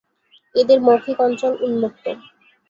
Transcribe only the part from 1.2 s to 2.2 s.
অঞ্চল উন্মুক্ত।